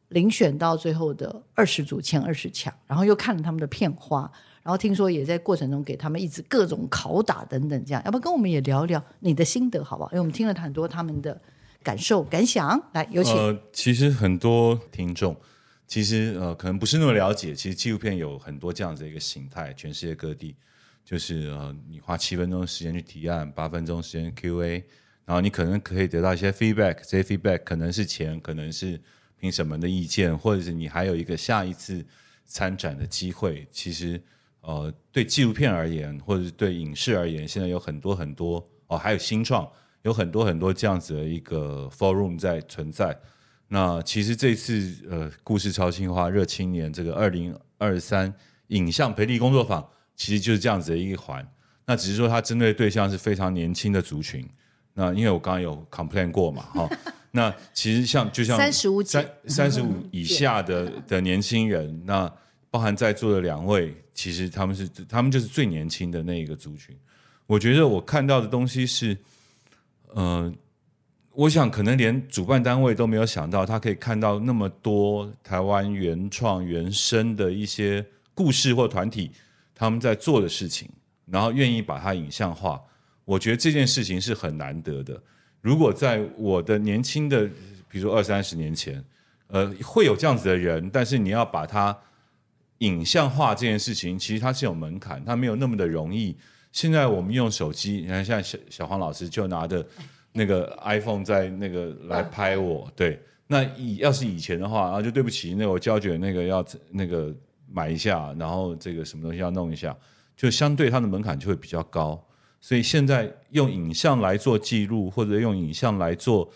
[0.10, 4.32] 遴选到最后的二十组前二十强，然后又看了他们的片花，
[4.70, 10.12] 然后听说也在过程中给他们一直各种拷打等等，这样要不要跟我们也聊聊你的心得好不好？
[10.12, 11.42] 因为我们听了很多他们的
[11.82, 13.34] 感受感想，来有请。
[13.34, 15.36] 呃，其实很多听众。
[15.88, 17.56] 其实呃，可能不是那么了解。
[17.56, 20.56] 其实纪录片有很多这样子的一个形态，全世界各地，
[21.04, 24.84] 就是呃，你花七分钟的时间去提案，八分钟时间 Q&A，
[25.26, 29.02] 然后你可能可以得到一些 feedback，这些 feedback 可能是钱，可能是
[29.40, 32.06] 评审们的意见，或者是你还有一个下一次
[32.46, 33.68] 参展的机会。
[33.72, 34.22] 其实
[34.62, 39.68] 呃，对纪录片而言，或者是对影视而言，现在有很多很多哦，还有新创，
[40.04, 43.18] 有很多很多这样子的一个 forum 在存在。
[43.68, 48.34] 那其实这次呃，故事超新化热青年这个二零二三
[48.68, 51.48] 影像培力工作坊，其实就是这样子的一环。
[51.86, 54.48] 那只是说它针对对象是非常年轻的族群。
[54.94, 56.90] 那因为我刚刚有 complain 过嘛，哈。
[57.32, 62.30] 那其实像就像三十五三三十五以下的 的年轻人，那
[62.70, 66.96] 包含在座的两位，其实他们是他们就是最年轻的那一个族群。
[67.46, 69.18] 我觉得我看到的东西是，
[70.14, 70.54] 呃。
[71.32, 79.32] 我想，可能连主办单位都没有想到，他可以看到那么多台湾原创原生的一些故事或团体
[79.74, 80.90] 他们在做的事情，
[81.28, 82.82] 然后愿意把它影像化。
[83.24, 85.22] 我觉得这件事情是很难得的。
[85.62, 87.48] 如果在我的年轻的，
[87.88, 89.02] 比如说二三十年前，
[89.48, 91.98] 呃，会有这样子的人，但是你要把它
[92.80, 96.36] 影像化这件事情，其实它是有门槛，它没有那么的容易。
[96.72, 99.86] 现在我们用手机，你看，现在小小黄老师就拿着。
[100.32, 107.36] 那个 iPhone 在那个来拍我，对，那以要是以前的话，然后就对不起，那我胶卷那个要那个
[107.68, 109.94] 买一下，然后这个什么东西要弄一下，
[110.38, 112.24] 就相对它的门槛就会比较高。
[112.62, 116.48] 所以现在用影像来做记录，或者用影像来做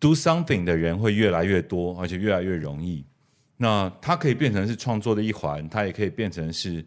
[0.00, 3.04] do something 的人会越来越多，而且越来越容易。
[3.62, 6.82] 那它可以变成是创作的一环，它也可以变成是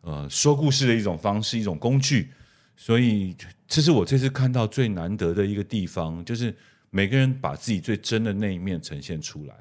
[0.00, 2.30] 呃说故事的一种方式，一种工具。
[2.76, 3.34] 所以，
[3.66, 6.54] 这是我这次看到最难得的一个地方，就是
[6.90, 9.54] 每个人把自己最真的那一面呈现出来。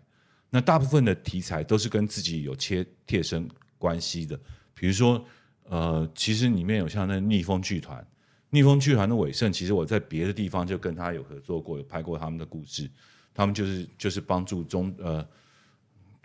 [0.51, 4.39] 那大部分的题材都是跟自己有切贴身关系的，
[4.75, 5.25] 比如说，
[5.63, 8.05] 呃，其实里面有像那逆风剧团，
[8.51, 12.87] 逆风剧团的尾盛，其实我在别的地方就跟他有合作过，有拍过他们的故事，
[13.33, 15.27] 他们就是就是帮助中呃。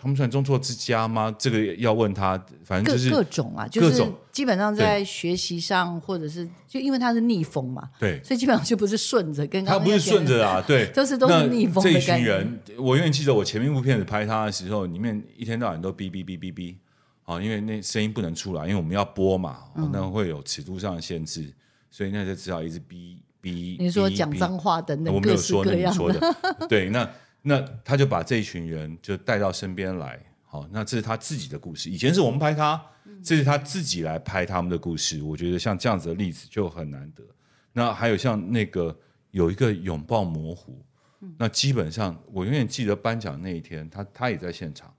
[0.01, 1.35] 他们算中错之家吗？
[1.37, 11.83] 这个要问他，反正就是各种啊，就是基本上在学习上，或者是就因为他是逆风嘛，对，所以基本上就不是顺着跟他不是顺着啊， 对，都是都是逆风。
[11.83, 16.77] 这一群人，我永远记得我前面一部片子拍他的时候，里面一天到晚都哔哔哔哔哔，
[17.25, 21.53] 啊，因为那声音不能出来，因为我们要播嘛，那会有尺度上的限制，
[21.91, 23.77] 所以那就只好一直哔哔。
[23.81, 26.21] 你说讲脏话等等，我没有说你说的，
[26.69, 27.11] 对，那。
[27.49, 31.89] 那他就把这一群人就带到身边来，好，那这是他自己的故事。
[31.89, 32.79] 以前是我们拍他，
[33.25, 35.23] 这是他自己来拍他们的故事。
[35.23, 37.25] 我觉得像这样子的例子就很难得。
[37.73, 38.95] 那还有像那个
[39.31, 40.85] 有一个拥抱模糊，
[41.39, 44.95] 那基本上我永远记得颁奖那一天，他他也在现场。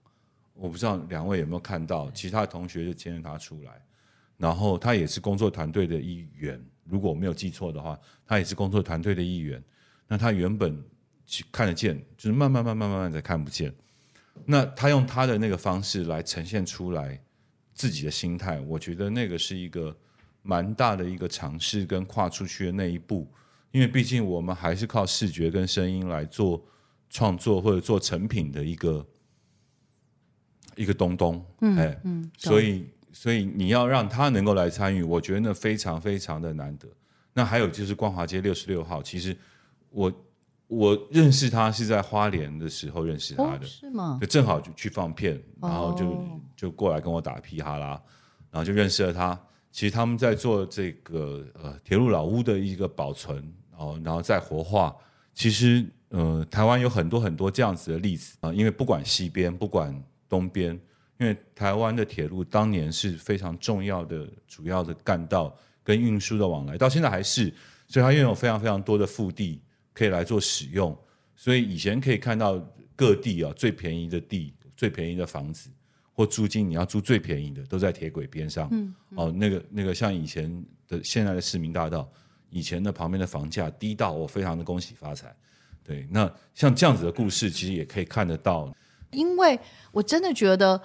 [0.55, 3.71] 我不知道两位有没有看到，其他的同学就牵着他出来，
[4.37, 6.59] 然后他也是工作团队的一员。
[6.83, 9.63] 如果我没有记错的话，他也是工作团队的一员。
[10.07, 10.83] 那他原本。
[11.51, 13.71] 看得见，就是慢慢、慢慢、慢慢的看不见。
[14.45, 17.21] 那他用他的那个方式来呈现出来
[17.73, 19.95] 自己的心态，我觉得那个是一个
[20.41, 23.31] 蛮大的一个尝试跟跨出去的那一步。
[23.71, 26.65] 因为毕竟我们还是靠视觉跟声音来做
[27.09, 29.05] 创作或者做成品的一个
[30.75, 31.45] 一个东东。
[31.61, 36.87] 嗯，哎，嗯，所以所以你要让他能够来参与，我觉得那非常非常的难得。
[37.33, 39.37] 那还有就是光华街六十六号，其实
[39.91, 40.11] 我。
[40.69, 44.19] 我认识他是在花莲的时候认识他的，是吗？
[44.21, 47.99] 就正好就去放片，然后就就过来跟我打屁哈啦，
[48.51, 49.37] 然后就认识了他。
[49.71, 54.95] 其实他们在做这个呃铁路老屋的一个保存哦，然后再活化。
[55.33, 59.91] 其实呃，台湾有很多很多这样子的例子啊，因为不管西边，不管
[60.27, 60.71] 东边，
[61.17, 67.51] 因为台湾的铁路当年是非常重要的主要的干道跟运输的往来，到现在还是，
[67.87, 69.61] 所以它拥有非常非常多的腹地
[69.93, 70.97] 可以来做使用。
[71.35, 72.59] 所以以前可以看到
[72.95, 75.69] 各地啊最便宜的地、最便宜的房子
[76.13, 78.67] 或租金，你要租最便宜的都在铁轨边上。
[78.71, 82.09] 嗯，哦，那个那个像以前的现在的市民大道。
[82.51, 85.31] 以前的旁边的房价低到我非常的恭喜发财，
[85.83, 88.75] 对，那像这样子的故事其实也可以看得到。
[89.11, 89.59] 因为
[89.91, 90.81] 我真的觉得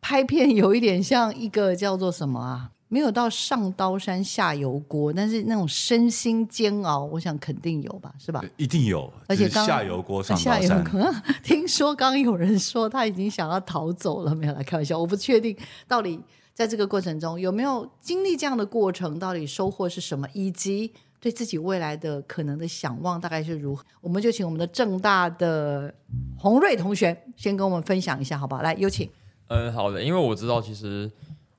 [0.00, 8.44] 拍片有一点像一个叫做什么啊，没有到上刀山下油锅，但是那种身心煎熬，我想肯定有吧，是吧？
[8.56, 11.22] 一定有，而且下油锅上刀山。
[11.42, 15.56] 听说刚刚有人说他已经想要逃走了，没有来开玩笑，我不确定
[15.88, 16.20] 到底。
[16.54, 19.18] 在这个过程中，有没有经历这样的过程？
[19.18, 20.26] 到底收获是什么？
[20.32, 23.84] 以及对自己未来的可能的想望大概是如何？
[24.00, 25.92] 我们就请我们的正大的
[26.38, 28.62] 洪瑞同学先跟我们分享一下，好不好？
[28.62, 29.06] 来，有请。
[29.48, 30.02] 嗯，好的。
[30.02, 31.10] 因为我知道，其实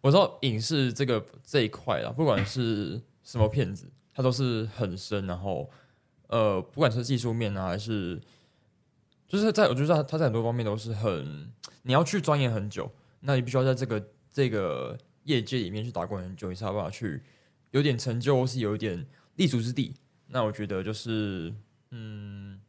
[0.02, 5.26] 我知道影视这个这一块啊，不管是什么片子，它都是很深。
[5.28, 5.70] 然后，
[6.28, 8.22] 呃，不管是技术面啊，还是
[9.28, 11.52] 就是在我觉得它在很多方面都是很
[11.84, 12.92] 你要去钻研很久。
[13.22, 14.04] 那你必须要在这个。
[14.30, 17.24] 这个业界里面去打工很久，你才有办法去
[17.72, 19.04] 有点成就，或是有一点
[19.38, 19.96] 立足之地。
[20.28, 21.52] 那我觉得就是，
[21.90, 22.62] 嗯，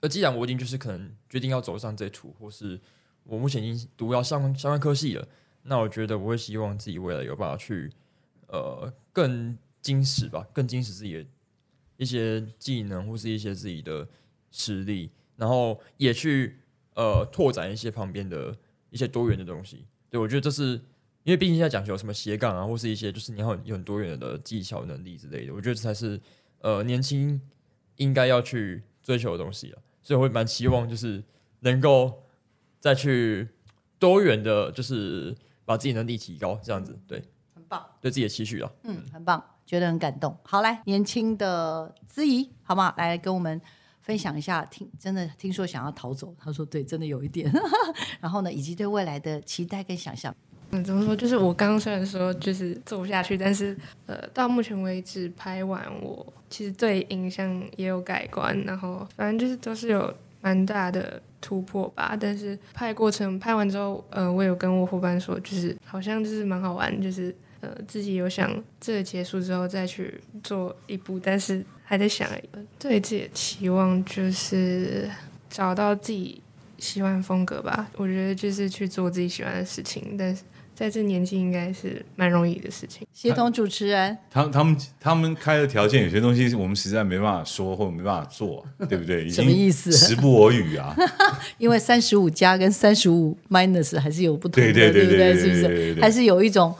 [0.00, 2.80] 呃既然我已经就是可能决定要走上这途，或是
[3.22, 5.28] 我目前已经读要相关相关科系了，
[5.62, 7.90] 那我觉得我会希望自己未来有办法去
[8.48, 11.26] 呃更精实吧，更精实自己的
[11.96, 14.08] 一些技能或是一些自己的
[14.50, 16.58] 实力，然后也去
[16.94, 18.56] 呃拓展一些旁边的
[18.90, 19.84] 一些多元的东西。
[20.08, 20.72] 对，我觉得这是
[21.22, 26.20] 因为毕竟现在讲究什么斜杠啊，或是一些就是你要有很多元的技巧能力之类的，我觉得这才是
[26.60, 27.40] 呃年轻
[27.96, 29.78] 应该要去追求的东西啊。
[30.02, 31.22] 所以我会蛮期望就是
[31.60, 32.22] 能够
[32.80, 33.48] 再去
[33.98, 35.36] 多元的，就是
[35.70, 37.22] 把自己能力提高，这样子对，
[37.54, 40.36] 很棒，对自己的期许啊，嗯，很棒，觉得很感动。
[40.42, 42.92] 好，来年轻的资怡，好吗？
[42.96, 43.60] 来跟我们。
[44.02, 47.48] 分享一下，听真的听说想要逃走，他说对，真的有一点。
[48.18, 50.34] 然后呢，以及对未来的期待跟想象。
[50.70, 51.14] 嗯，怎么说？
[51.14, 62.16] 就是我刚刚虽然说就是做不下去，但是呃，到目前为止拍完，我其实对影像也有改观，然后反正就是都是有蛮大的突破吧。
[62.18, 71.64] 但是拍过程拍完之后，呃，我有跟我伙伴说，就是好像就是蛮好玩，就是呃，自己有想这结束之后再去做一部，但是。
[71.82, 72.28] 还在想，
[72.78, 75.10] 对自己的期望就是
[75.48, 76.40] 找到自己
[76.78, 77.90] 喜欢风格吧。
[77.96, 80.44] 我觉得就是去做自己喜欢的事情，但是
[80.80, 83.06] 在这年纪应该是蛮容易的事情。
[83.12, 89.28] 协同主持人，他他们他们开的条件，有些东西我们实在没办法说，或者没办法做， 对不对？
[89.28, 89.92] 什么意思？
[89.92, 90.96] 时不我与啊！
[91.58, 95.98] 因为三十五加跟三十五 minus 还是有不同的，对对对，是不是？
[96.00, 96.74] 还是有一种。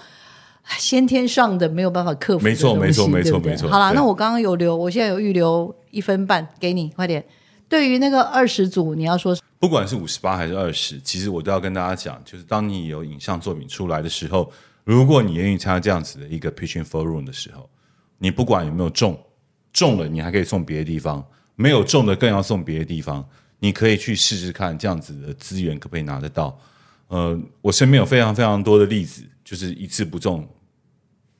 [0.78, 3.68] 先天上的没有办法克服，没错没错没错没错。
[3.68, 7.24] 好了，那我刚刚有留，我现在有预留一分半给你，快点。
[7.68, 14.50] 对于那个二十组，你要说，不管是五十八还是二十，其实我都要跟大家讲，就是当你有影像作品出来的时候，
[14.84, 17.68] 如果你愿意参加这样子的一个 pitching for room 的时候，
[18.16, 19.22] 你不管有没有中，
[19.70, 21.22] 中了你还可以送别的地方，
[21.56, 23.22] 没有中的更要送别的地方。
[23.58, 26.58] 你可以去试试看，这样子的资源可不可以拿得到？
[27.08, 30.48] 呃，我身边有非常非常多的例子，就是一次不中。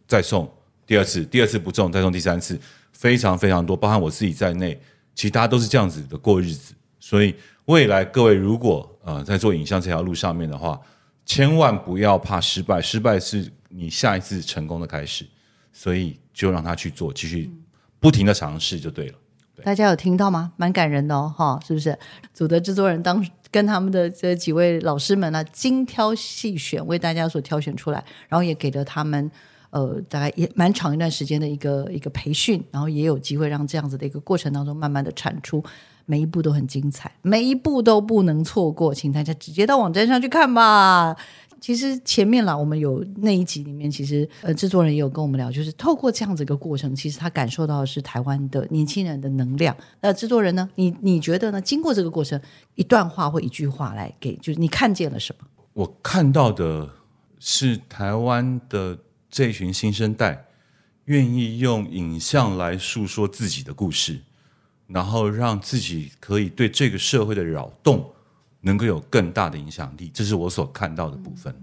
[0.07, 0.47] 再送
[0.87, 2.61] 第二次，第二次不中，再送第三次，
[2.93, 4.79] 非常非常多，包含我自己在内，
[5.15, 6.75] 其实大家都是这样子的过日子。
[7.01, 7.35] 所以
[7.65, 10.81] 未来各位如果呃在做影像这条路上面的话，
[11.27, 15.27] 千万不要怕失败，失败是你下一次成功的开始。
[15.73, 17.51] 所以就让他去做，继续
[17.99, 19.15] 不停的尝试就对了。
[19.63, 20.53] 大家有听到吗？
[20.57, 21.97] 蛮感人的哦，哈，是不是？
[22.35, 29.31] 组的制作人当跟他们的这几位老师们呢，精挑细选为大家所挑选出来，然后也给了他们。
[29.71, 35.65] 呃，大概也蛮长一段时间的一个一个培训，然后也有机会让这样子的一个过程当中，慢慢的产出，
[36.11, 41.17] 每一步都很精彩，每一步都不能错过，请大家直接到网站上去看吧。
[41.61, 49.77] 其实前面啦，我们有那一集里面，其实呃制作人也有跟我们聊，就是透过这样子一个过程，其实他感受到的是台湾的年轻人的能量。
[50.01, 51.61] 那制作人呢，你你觉得呢？
[51.61, 52.41] 经过这个过程，
[52.75, 55.47] 一段话或一句话来给，就是你看见了什么？
[55.75, 56.91] 我看到的
[57.39, 58.99] 是台湾的。
[59.33, 60.45] 这群新生代
[61.05, 64.19] 愿意用影像来诉说自己的故事，
[64.93, 68.05] 然后让自己可以对这个社会的扰动
[68.61, 71.55] 能够有更大的影响力，这是我所看到的部分。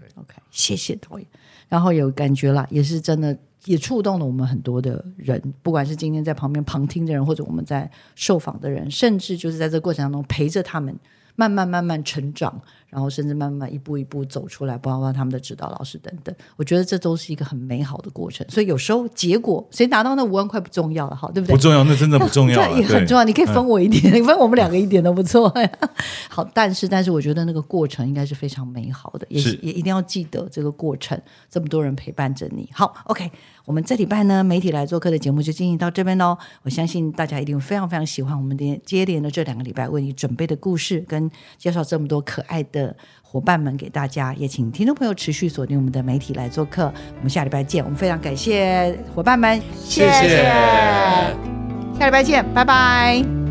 [0.00, 1.26] 对，OK，谢谢导演。
[1.68, 10.94] 然后有感觉啦，也是真的，也触动了我们很多的人，不管是今天在旁边旁听的人，或者我们在受访的人，甚至就是在这过程当中陪着他们
[11.38, 16.34] 慢慢慢慢成长，然后甚至慢慢一步一步走出来，包括他们的指导老师等等。
[16.56, 18.44] 我觉得这都是一个很美好的过程。
[18.50, 21.54] 所以有时候结果谁拿到那五万块不重要了，哈，对不对？
[21.54, 23.22] 不重要，那真的不重要 也很重要。
[23.22, 25.48] 你可以分我一点，你分我们两个一点都不错。
[26.28, 31.16] 好，但是但是我觉得那个过程应该是非常美好的，也也一定要记得这个过程，
[31.48, 32.68] 这么多人陪伴着你。
[32.72, 33.30] 好，OK，
[33.68, 36.38] 我们这礼拜呢媒体来做客的节目就进行到这边喽。
[36.62, 44.32] 我相信大家一定非常非常喜欢我们的接连的这两个礼拜为你准备的故事，跟介绍这么多可爱的伙伴们给大家。
[44.38, 46.90] 也请听众朋友持续锁定我们的媒体来做客。
[47.16, 47.84] 我们下礼拜见。
[47.84, 50.44] 我们非常感谢伙伴们，谢谢
[51.98, 53.47] 下礼拜见，拜拜。